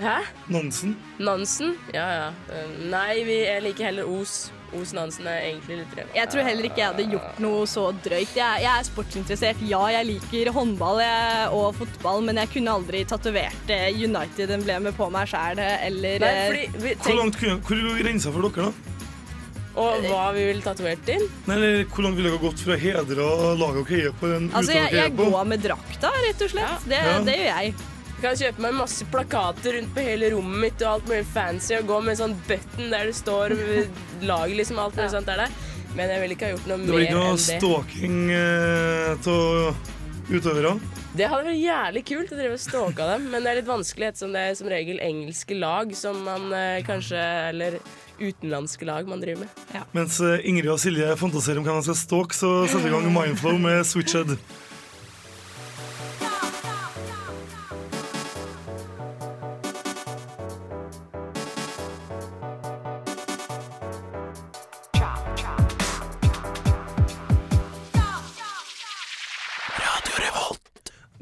[0.00, 0.16] Hæ?
[0.52, 0.96] Nansen.
[1.18, 1.74] Nansen?
[1.94, 2.26] Ja ja.
[2.52, 4.50] Eh, Nei, vi, jeg liker heller Os.
[4.76, 6.08] Os Nansen er egentlig litt drev.
[6.16, 8.34] Jeg tror heller ikke jeg hadde gjort noe så drøyt.
[8.36, 9.62] Jeg, jeg er sportsinteressert.
[9.70, 15.08] Ja, jeg liker håndball jeg, og fotball, men jeg kunne aldri tatovert eh, United-emblemet på
[15.14, 18.68] meg sjæl eller Nei, eh, fordi vi, Hvor tenk, langt kunne, hvor grensa for dere,
[18.68, 18.92] da?
[19.76, 21.24] Og hva vi ville tatovert til?
[21.46, 23.26] Nei, eller Hvor langt ville dere gått for å hedre
[23.60, 24.30] laget og heie på?
[24.34, 26.88] Den Altså, jeg, jeg går med drakta, rett og slett.
[26.90, 27.18] Det, Ja.
[27.24, 27.74] det gjør jeg.
[28.16, 31.74] Jeg kan kjøpe meg masse plakater rundt på hele rommet mitt og alt mulig fancy
[31.76, 33.52] og gå med en sånn button der det står
[34.24, 34.80] laget, liksom.
[34.80, 35.58] Alt mulig sånt er der.
[35.92, 38.16] Men jeg ville ikke ha gjort noe mer enn Det Det blir ikke noe stalking
[38.32, 40.72] eh, av utøvere?
[41.16, 44.08] Det hadde vært jævlig kult å drive og stalke dem, men det er litt vanskelig
[44.10, 47.20] ettersom det er som regel engelske lag som man eh, kanskje
[47.52, 47.78] Eller
[48.16, 49.88] utenlandske lag man driver med.
[49.96, 52.96] Mens eh, Ingrid og Silje fantaserer om hvem de skal stalke, så setter vi i
[52.96, 54.38] gang Mindflow med Switched.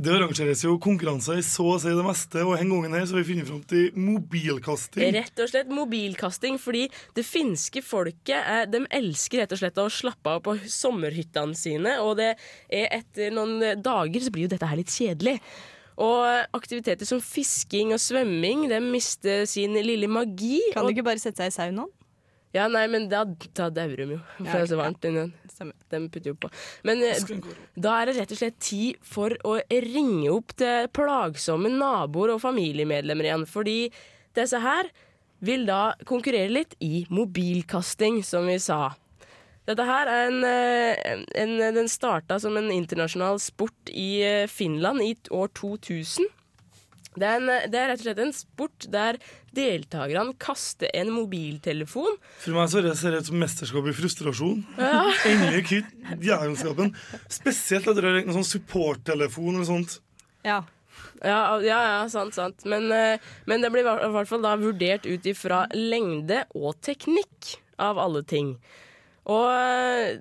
[0.04, 3.16] Det arrangeres jo konkurranser i så å si det meste, og en gangen her så
[3.16, 5.14] har vi funnet fram til mobilkasting.
[5.16, 6.82] Rett og slett mobilkasting, fordi
[7.16, 11.96] det finske folket er, de elsker rett og slett å slappe av på sommerhyttene sine,
[12.04, 12.34] og det
[12.68, 15.38] er etter noen dager så blir jo dette her litt kjedelig.
[16.04, 20.58] Og aktiviteter som fisking og svømming de mister sin lille magi.
[20.74, 21.88] Kan de du ikke bare sette seg i saunaen?
[22.54, 23.24] Ja, nei, men da,
[23.58, 25.72] da dauer de jo, for det er så varmt inni den.
[25.90, 26.50] De putter jo på.
[26.86, 27.18] Men eh,
[27.78, 32.42] da er det rett og slett tid for å ringe opp til plagsomme naboer og
[32.42, 33.46] familiemedlemmer igjen.
[33.50, 33.78] Fordi
[34.38, 34.90] disse her
[35.44, 38.94] vil da konkurrere litt i mobilkasting, som vi sa.
[39.64, 45.02] Dette her er en, eh, en Den starta som en internasjonal sport i eh, Finland
[45.02, 46.26] i år 2000.
[47.14, 49.18] Det er, en, det er rett og slett en sport der
[49.54, 53.94] deltakerne kaster en mobiltelefon For meg så er det ser det ut som mesterskap i
[53.94, 54.62] frustrasjon.
[54.80, 55.02] Ja.
[55.30, 56.94] Endelig kvitt jævelskapen.
[57.30, 59.98] Spesielt etter å ha en sånn supporttelefon eller sånt.
[60.46, 60.62] Ja.
[61.24, 62.64] Ja, ja, ja sant, sant.
[62.68, 67.54] Men, eh, men det blir i hvert- fall da vurdert ut ifra lengde og teknikk,
[67.78, 68.52] av alle ting.
[69.26, 70.18] Og eh,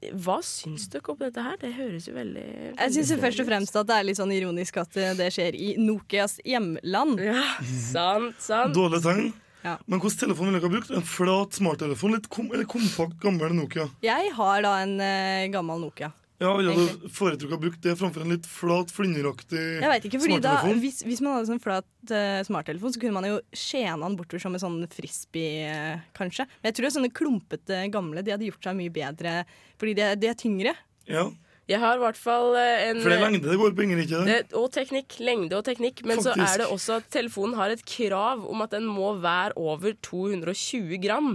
[0.00, 1.58] hva syns dere om dette her?
[1.60, 4.80] Det høres jo veldig, Jeg syns først og fremst at det er litt sånn ironisk
[4.80, 7.20] at eh, det skjer i Nokias hjemland.
[7.20, 7.44] Ja,
[7.90, 8.74] sant, sant.
[8.76, 9.30] Dårlig tegn.
[9.60, 9.74] Ja.
[9.84, 10.94] Men hvilken telefon ville dere ha brukt?
[10.96, 12.14] En flat smarttelefon?
[12.16, 13.90] Litt kom, eller kompakt, gammel Nokia?
[14.04, 16.14] Jeg har da en uh, gammel Nokia.
[16.40, 20.20] Ja, Ville du foretrukket å bruke det framfor en litt flat, flinneraktig Jeg vet ikke,
[20.22, 23.98] fordi da, hvis, hvis man hadde sånn flat uh, smarttelefon, så kunne man jo skjene
[24.06, 26.46] den bortover som en sånn frisbee, uh, kanskje.
[26.62, 29.34] Men jeg tror sånne klumpete gamle de hadde gjort seg mye bedre,
[29.76, 30.72] fordi de, er- de er tyngre.
[31.10, 31.26] Ja,
[31.70, 34.00] Jeg har i hvert fall eh, en For det er lengde det går på, Inger,
[34.02, 34.38] ikke det?
[34.58, 35.18] Og teknikk.
[35.22, 36.00] Lengde og teknikk.
[36.08, 39.52] Men så er det også at telefonen har et krav om at den må være
[39.60, 41.34] over 220 gram.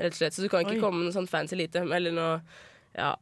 [0.00, 0.34] Rett og slett.
[0.34, 0.82] Så du kan ikke Oi.
[0.82, 1.84] komme med noe sånn fancy lite.
[1.86, 2.40] Eller noe
[2.96, 3.12] Ja.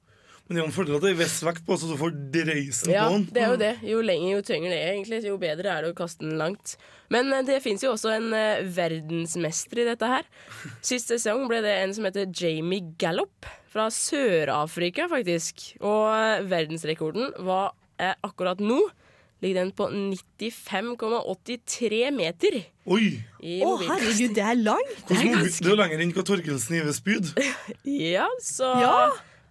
[0.44, 3.06] Men det er en fordel at det er vestvekt på, så du får dreisen Ja,
[3.08, 3.22] på den.
[3.32, 3.70] det er jo det.
[3.88, 6.74] Jo lenger, jo tyngre det er, egentlig, jo bedre er det å kaste den langt.
[7.14, 10.28] Men eh, det fins jo også en eh, verdensmester i dette her.
[10.84, 15.64] Sist sesong ble det en som heter Jamie Gallop, fra Sør-Afrika, faktisk.
[15.80, 17.72] Og eh, verdensrekorden var
[18.26, 18.82] akkurat nå
[19.44, 22.54] ligger den på 95,83 meter.
[22.88, 23.20] Oi!
[23.44, 25.04] Å, oh, herregud, det er langt!
[25.08, 27.24] Hvordan mobil, det er jo lenger enn hva Torkelsen gir ved spyd.
[27.88, 28.96] Ja, så Ja.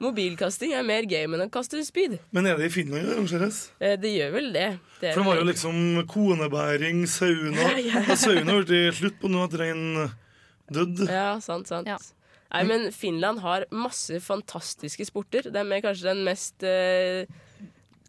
[0.03, 2.17] Mobilkasting er mer gøy enn å kaste spyd.
[2.35, 3.61] Men er det i Finland det arrangeres?
[3.79, 4.67] Eh, Det gjør vel det.
[5.01, 5.77] det For det var jo liksom
[6.11, 8.03] konebæring, sauna Ja, ja.
[8.07, 9.85] Og Sauna har blitt slutt på nå etter en
[10.73, 11.05] død.
[11.09, 11.87] Ja, sant, sant.
[11.87, 11.97] Ja.
[12.53, 15.47] Nei, men Finland har masse fantastiske sporter.
[15.49, 17.25] De er kanskje den mest eh,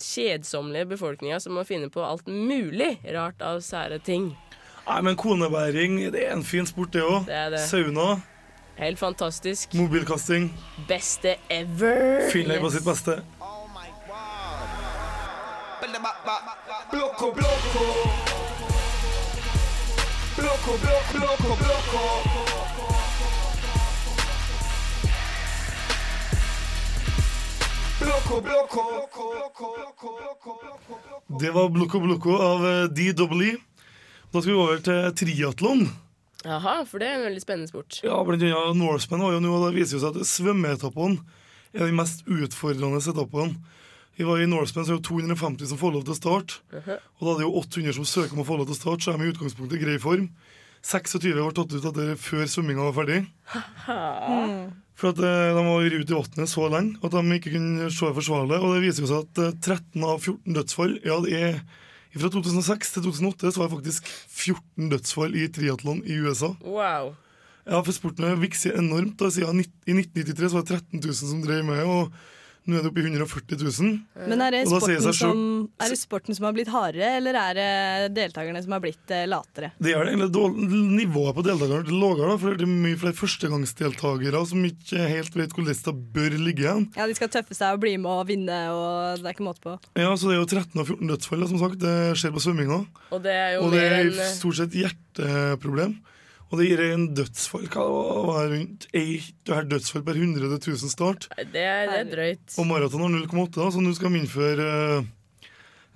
[0.00, 4.33] kjedsommelige befolkninga som må finne på alt mulig rart av sære ting.
[4.85, 7.24] Nei, men konebæring det er en fin sport, det òg.
[7.24, 7.62] Det det.
[7.70, 8.18] Sauna,
[8.77, 9.75] Helt fantastisk.
[9.75, 10.53] mobilkasting.
[10.89, 12.31] Beste ever.
[12.31, 13.23] Finlay på sitt beste.
[31.41, 33.57] Det var Bloko Bloko av DWE.
[34.33, 36.04] Da skal vi over til triatlon.
[36.44, 38.00] Jaha, for det er en veldig spennende sport.
[38.04, 41.22] Ja, blant annet Norseman var jo nå, og det viser jo seg at svømmeetappene
[41.74, 43.57] er de mest utfordrende etappene.
[44.14, 46.61] Vi var I Norseman så er det jo 250 som får lov til å starte.
[47.18, 49.02] Og da er det jo 800 som søker om å få lov til å starte,
[49.02, 50.28] så er de i utgangspunktet i grei form.
[50.85, 53.20] 26 ble tatt ut etter før svømminga var ferdig.
[54.94, 58.11] For at eh, de var ute i vannet så lenge at de ikke kunne se
[58.20, 58.61] forsvarlig.
[58.61, 61.59] Og det viser jo seg at eh, 13 av 14 dødsfall Ja, det er
[62.22, 66.53] fra 2006 til 2008 så var det faktisk 14 dødsfall i triatlon i USA.
[66.62, 67.14] Wow.
[67.64, 69.16] Ja, for sporten har vikset enormt.
[69.20, 72.12] Da, siden I 1993 så var det 13 000 som drev med, og
[72.64, 73.96] nå er det oppe i 140 000.
[74.31, 75.40] Men er det, sporten som,
[75.77, 79.27] er det sporten som har blitt hardere, eller er det deltakerne som har blitt eh,
[79.29, 79.72] latere?
[79.77, 80.31] Det er det egentlig
[80.94, 85.53] Nivået på deltakerne er lavere, for det er mye flere førstegangsdeltakere som ikke helt vet
[85.53, 86.88] hvor lista bør ligge igjen.
[86.96, 89.64] Ja, De skal tøffe seg og bli med og vinne, og det er ikke måte
[89.64, 89.77] på.
[90.00, 91.79] Ja, så Det er jo 13 av 14 dødsfall, som sagt.
[91.85, 92.81] Det skjer på svømminga.
[93.12, 95.98] Og det er jo Og det er stort sett hjerteproblem.
[96.52, 97.85] Og det gir en dødsfall hva
[98.28, 99.33] var, rundt et
[99.70, 101.26] dødsfall per 100 000 start.
[101.38, 102.57] Det, er, det er drøyt.
[102.61, 104.68] Og maraton har 0,8, så nå skal de innføre
[105.00, 105.11] eh,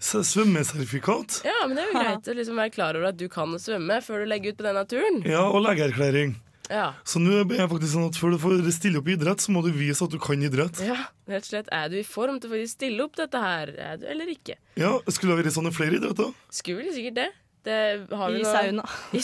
[0.02, 1.40] svømmesertifikat.
[1.46, 4.00] Ja, men det er jo greit å liksom være klar over at du kan svømme
[4.04, 5.22] før du legger ut på denne turen.
[5.28, 6.36] Ja, og legeerklæring.
[6.68, 6.90] Ja.
[7.08, 9.52] Så nå er det faktisk sånn at før du får stille opp i idrett, så
[9.54, 10.82] må du vise at du kan idrett.
[10.84, 10.98] ja,
[11.30, 11.70] rett og slett.
[11.72, 14.58] Er du i form til å faktisk stille opp dette her, er du eller ikke?
[14.76, 16.34] Ja, Skulle det vært sånn i flere idretter?
[16.52, 17.30] Skulle sikkert det.
[17.66, 17.78] Det
[18.14, 18.84] har vi I sauna.
[19.12, 19.22] I,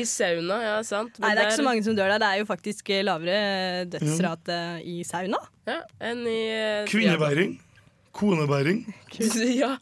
[0.00, 1.18] I sauna, ja, sant.
[1.22, 2.22] Nei, det er ikke så mange som dør der.
[2.22, 5.40] Det er jo faktisk eh, lavere dødsrate i sauna.
[5.68, 7.58] Ja, enn i eh, Kvinnebæring.
[8.12, 8.84] Konebæring.
[9.62, 9.76] Ja,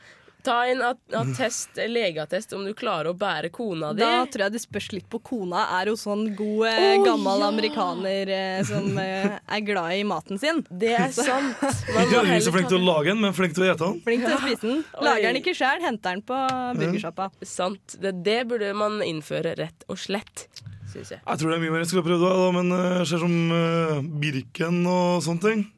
[0.46, 4.00] Ta en at- attest, legeattest om du klarer å bære kona di.
[4.00, 5.66] Da tror jeg det spørs litt på kona.
[5.80, 7.48] Er hun sånn god, eh, Å, gammel ja.
[7.48, 10.62] amerikaner eh, som eh, er glad i maten sin?
[10.70, 11.56] Det er sant.
[12.00, 14.00] Ikke må så flink til å lage den, men flink til å ete den.
[14.06, 14.84] Flink til å spise den.
[15.00, 16.40] Lager den ikke sjøl, henter den på
[16.80, 17.30] burgersjappa.
[17.46, 17.98] Sant.
[18.00, 20.48] Det, det burde man innføre, rett og slett.
[20.90, 21.06] Jeg.
[21.06, 22.24] Jeg tror det er mye mer jeg skulle prøvd,
[22.56, 25.68] men det skjer ser som Birken og sånne ting.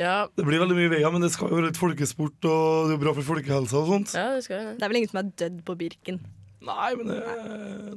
[0.00, 2.94] Ja, Det blir veldig mye veier, men det skal jo være litt folkesport, og det
[2.94, 4.14] er jo bra for folkehelsa og sånt.
[4.16, 4.70] ja det skal.
[4.78, 6.20] Det er vel ingen som er dødd på Birken.
[6.60, 7.20] Nei, men det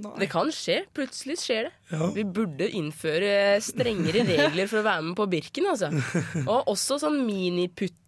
[0.04, 0.12] Nei.
[0.22, 0.78] Det kan skje.
[0.96, 1.72] Plutselig skjer det.
[1.94, 2.08] Ja.
[2.16, 5.88] Vi burde innføre strengere regler for å være med på Birken, altså.
[6.52, 7.20] Og også sånn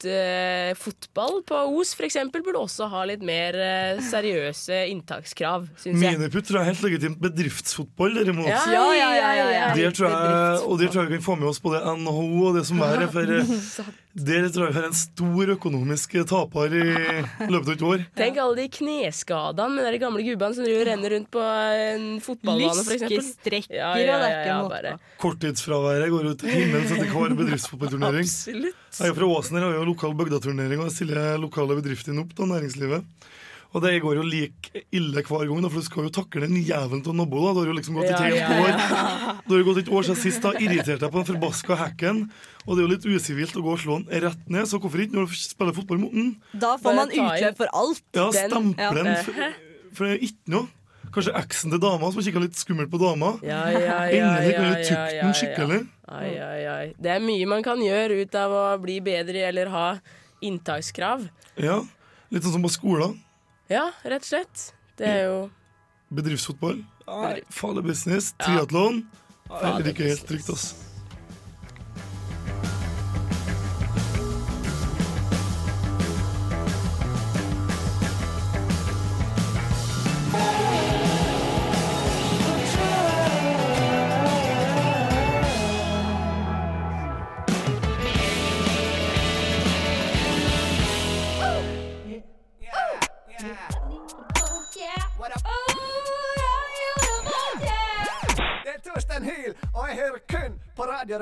[0.05, 6.17] miniputt-fotball på Os, eksempel, burde også ha litt mer eh, seriøse inntakskrav, syns jeg.
[6.19, 7.19] Miniputt tror jeg er helt legitimt.
[7.25, 8.49] Bedriftsfotball, derimot.
[8.51, 9.67] Ja, Ja, ja, ja, ja, ja.
[9.75, 10.17] Der tror jeg,
[10.65, 13.07] og der tror jeg vi kan få med oss både NHO og det som er.
[13.11, 13.23] For
[14.15, 16.84] eh, der tror jeg har en stor økonomisk taper i
[17.51, 18.06] løpet av et år.
[18.15, 22.82] Tenk alle de kneskadene med de gamle gubbene som driver renner rundt på en fotballbane,
[22.82, 23.19] for eksempel.
[23.19, 24.97] Lyskestrekker Ja, og ja, det er ja, ikke ja.
[25.21, 28.30] Korttidsfraværet går ut til himmelen etter hver bedriftsfotballturnering.
[28.30, 28.84] Absolutt.
[28.95, 32.54] Jeg er fra Åsen her har jo lokal bygdaturnering, og stiller lokale bedrifter opp, til
[32.54, 33.04] næringslivet.
[33.75, 37.01] Og det går jo like ille hver gang, for du skal jo takle den jævelen
[37.11, 37.41] av nabo.
[37.43, 37.51] da.
[37.51, 39.89] Du har jo liksom gått et Ja, helt ja, år Du har jo gått et
[39.91, 40.41] år siden sist.
[40.45, 42.21] da Irritert deg på den forbaska hacken.
[42.65, 45.03] Og det er jo litt usivilt å gå og slå den rett ned, så hvorfor
[45.03, 46.31] ikke når du spiller fotball mot den?
[46.55, 48.01] Da får man utløp for alt.
[48.15, 49.53] Ja, Den- stemple den, for,
[49.93, 50.67] for det er ikke noe.
[51.15, 53.35] Kanskje eksen til dama som kikka litt skummelt på dama.
[53.43, 55.81] Ja, ja, ja, Endelig ja, kan du ja, den skikkelig.
[56.07, 56.93] Ai, ai, ai.
[56.99, 59.85] Det er mye man kan gjøre ut av å bli bedre eller ha
[60.43, 61.27] inntakskrav.
[61.59, 61.81] Ja,
[62.33, 63.19] Litt sånn som på skolen.
[63.71, 64.65] Ja, rett og slett.
[64.99, 65.38] Det er jo
[66.15, 66.84] Bedriftsfotball.
[67.10, 68.32] Nei, farlig business.
[68.39, 69.01] Triatlon.
[69.49, 70.84] Heller ikke helt trygt, ass.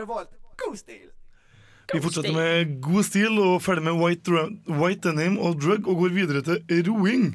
[0.02, 1.10] På Radio God stil!
[1.94, 4.32] Vi fortsetter med god stil og ferdig med White,
[4.80, 7.34] White Denim og Drug og går videre til roing.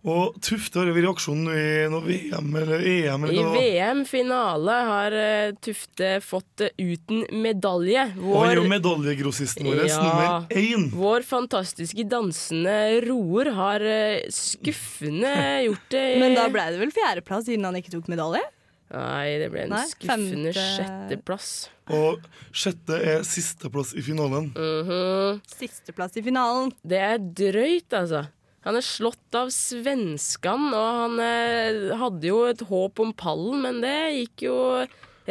[0.00, 3.26] Og Tufte har vært i aksjon i noe VM eller EM.
[3.26, 3.64] I Eller I.
[3.76, 8.06] VM-finale har eh, Tufte fått eh, uten medalje.
[8.24, 9.98] Og han er jo medaljegrossisten vår, Ja.
[10.00, 10.86] nummer én.
[10.96, 15.34] vår fantastiske dansende roer har eh, skuffende
[15.68, 18.40] gjort det Men da ble det vel fjerdeplass siden han ikke tok medalje?
[18.90, 21.50] Nei, det ble en Nei, skuffende femte- sjetteplass.
[21.94, 24.50] Og sjette er sisteplass i finalen.
[24.54, 25.40] Mhm.
[25.46, 26.72] Sisteplass i finalen.
[26.82, 28.24] Det er drøyt, altså.
[28.66, 33.78] Han er slått av svenskene, og han eh, hadde jo et håp om pallen, men
[33.80, 34.56] det gikk jo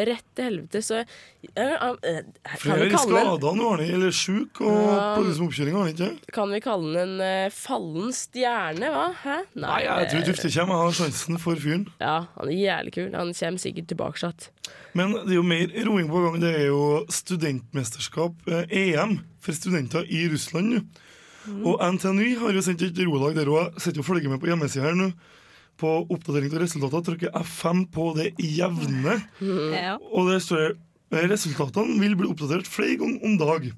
[0.08, 1.04] rett til helvete, så
[2.60, 5.16] Flere skada nå, Arne, eller sjuk, og Ja.
[5.16, 6.10] på liksom oppkjøringa, ikke?
[6.34, 9.08] kan vi kalle den en eh, fallen stjerne, hva?
[9.24, 9.38] Hæ?
[9.56, 10.76] Nei, jeg tror Tufte kommer.
[10.76, 11.88] Jeg har sjansen for fyren.
[12.00, 13.12] Ja, han er jævlig kul.
[13.16, 14.50] Han kommer sikkert tilbake igjen.
[14.94, 16.40] Men det er jo mer roing på gang.
[16.42, 20.82] Det er jo studentmesterskap, eh, EM, for studenter i Russland nå.
[21.66, 24.84] Og NTNU har jo sendt et rolag der jeg sitter og følger med på hjemmesida
[24.84, 25.12] her nå.
[25.80, 29.16] På oppdatering av resultater trykker F5 på det jevne.
[29.40, 29.96] Ja.
[30.12, 30.74] Og der står
[31.10, 33.70] det resultatene vil bli oppdatert flere ganger om dag.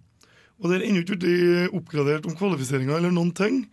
[0.61, 3.63] Og det er ennå ikke blitt oppgradert om kvalifiseringa eller noen ting.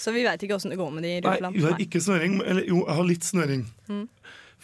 [0.00, 2.38] Så vi veit ikke åssen det går med de i Nei, jeg har ikke snøring.
[2.42, 3.66] Eller jo, jeg har litt snøring.
[3.88, 4.06] Mm.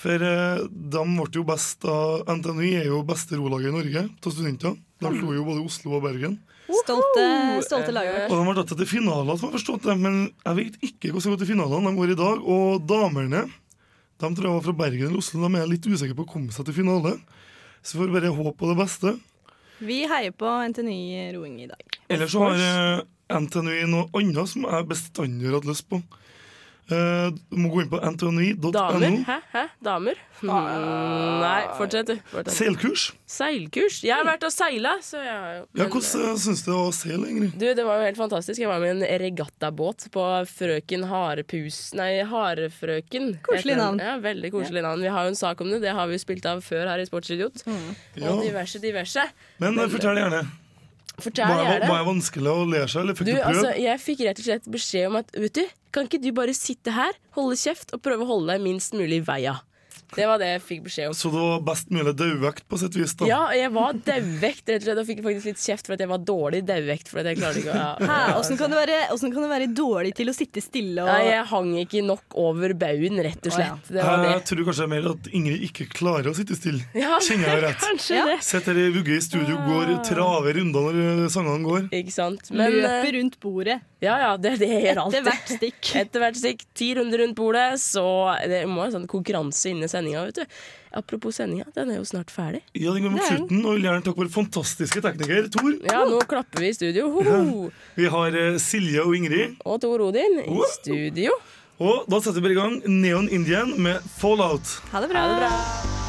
[0.00, 0.62] For eh,
[0.94, 4.76] de ble jo best av NTNU er jo beste rolaget i Norge av studenter.
[5.00, 6.36] De slo jo både Oslo og Bergen.
[6.70, 7.24] Stolte,
[7.66, 8.28] stolte laget.
[8.30, 9.96] Og de har tatt til finaler, som jeg har forstått det.
[9.98, 11.90] Men jeg vet ikke hvordan det går til finalene.
[11.90, 12.44] De går i dag.
[12.54, 13.42] Og damene,
[14.20, 16.54] de tror jeg var fra Bergen eller Oslo, de er litt usikre på å komme
[16.54, 17.16] seg til finale.
[17.80, 19.14] Så vi får bare håpe på det beste.
[19.80, 22.00] Vi heier på NTNU i roing i dag.
[22.12, 23.04] Ellers så har eh,
[23.40, 26.02] NTNU noe annet som jeg bestandig har hatt lyst på.
[26.90, 28.70] Eh, du må gå inn på antony.no.
[28.74, 29.16] Damer?
[29.26, 29.36] Hæ?
[29.52, 29.62] Hæ?
[29.84, 30.18] Damer?
[30.40, 32.50] Mm, nei, fortsett, du.
[32.50, 33.10] Seilkurs.
[33.28, 34.00] Seilkurs?
[34.06, 36.76] Jeg har vært og seila, så jeg har jo Ja, Hvordan uh, syns du det
[36.76, 37.58] var å seile, Ingrid?
[37.60, 38.62] Du, Det var jo helt fantastisk.
[38.62, 43.30] Jeg var med i en regattabåt på Frøken Harepus Nei, Harefrøken.
[43.46, 44.00] Koselig navn.
[44.02, 45.04] Ja, Veldig koselig navn.
[45.04, 45.82] Vi har jo en sak om det.
[45.84, 47.62] Det har vi jo spilt av før her i Sportsidiot.
[47.68, 47.94] Mm.
[48.24, 49.28] Og diverse, diverse.
[49.62, 50.42] Men Men fortell gjerne.
[51.24, 51.88] Fortell Var, det.
[51.88, 53.54] var jeg vanskelig å lære seg, eller fikk Du, du, prøve?
[53.54, 56.54] altså, jeg fikk rett og slett beskjed om at vet du, kan ikke du bare
[56.56, 59.56] sitte her, holde kjeft og prøve å holde deg minst mulig i veia?
[60.16, 61.14] Det var det jeg fikk beskjed om.
[61.14, 63.28] Så det var best mulig dauvekt på sitt vis, da.
[63.30, 65.00] Ja, jeg var dauvekt, rett og slett.
[65.02, 67.10] Og fikk faktisk litt kjeft for at jeg var dårlig dauvekt.
[67.12, 67.90] For jeg klarte ikke å ja.
[68.10, 71.70] Hæ, Åssen kan, kan du være dårlig til å sitte stille og Nei, jeg hang
[71.84, 73.90] ikke nok over baugen, rett og slett.
[73.90, 74.46] Det var Jeg det.
[74.50, 76.82] tror kanskje mer at Ingrid ikke klarer å sitte stille.
[76.96, 77.80] Ja, Kjenner jeg rett?
[77.84, 78.38] kanskje det.
[78.46, 81.88] Sitter her i vugge i studio, går traver runder når sangene går.
[82.00, 82.50] Ikke sant.
[82.50, 85.18] Men, løper eh, rundt bordet Ja, ja, det er det jeg gjør alltid.
[85.20, 85.90] etter hvert stikk.
[86.00, 86.62] Etter hvert stikk.
[86.80, 88.04] Ti runder rundt bordet, så
[88.48, 90.58] det må jo sånn konkurranse innen sendinga, vet du.
[90.98, 92.64] Apropos sendinga, den er jo snart ferdig.
[92.74, 95.70] Ja, den går mot slutten, og vil gjerne takke vår fantastiske tekniker Tor.
[95.86, 97.06] Ja, nå klapper vi i studio.
[97.14, 97.70] Ho, ho.
[98.00, 99.60] Vi har eh, Silje og Ingrid.
[99.64, 100.66] Og Tor Odin i Wow.
[100.80, 101.36] studio.
[101.80, 104.74] Og da setter vi bare i gang Neon Indian med Fallout.
[104.92, 105.22] Ha det bra.
[105.24, 105.99] Ha det bra.